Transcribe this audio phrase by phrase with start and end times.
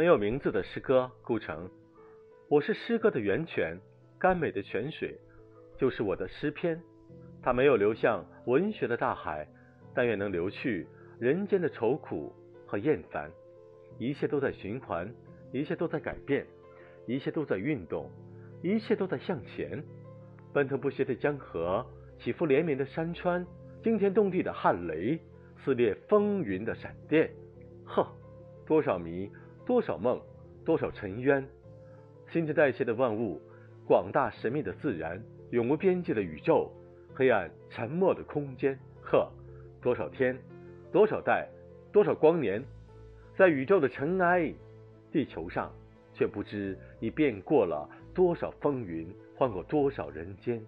[0.00, 1.68] 没有名字的诗歌，顾城。
[2.48, 3.78] 我是诗歌的源泉，
[4.18, 5.14] 甘美的泉水，
[5.76, 6.80] 就是我的诗篇。
[7.42, 9.46] 它没有流向文学的大海，
[9.94, 10.86] 但愿能流去
[11.18, 12.32] 人间的愁苦
[12.66, 13.30] 和厌烦。
[13.98, 15.06] 一切都在循环，
[15.52, 16.46] 一切都在改变，
[17.06, 18.10] 一切都在运动，
[18.62, 19.84] 一切都在向前。
[20.54, 21.84] 奔腾不歇的江河，
[22.18, 23.46] 起伏连绵的山川，
[23.82, 25.20] 惊天动地的撼雷，
[25.62, 27.30] 撕裂风云的闪电。
[27.84, 28.10] 呵，
[28.66, 29.30] 多少迷，
[29.70, 30.20] 多少梦，
[30.64, 31.46] 多少尘冤。
[32.32, 33.40] 新陈代谢的万物，
[33.86, 36.68] 广大神秘的自然，永无边际的宇宙，
[37.14, 38.76] 黑暗沉默的空间。
[39.00, 39.30] 呵，
[39.80, 40.36] 多少天，
[40.90, 41.48] 多少代，
[41.92, 42.60] 多少光年。
[43.36, 44.52] 在宇宙的尘埃，
[45.12, 45.72] 地球上，
[46.14, 50.60] 却不知你变过了多少风云，换过多少人间。